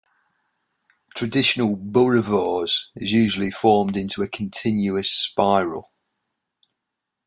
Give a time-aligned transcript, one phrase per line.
[1.13, 5.91] Traditional boerewors is usually formed into a continuous spiral.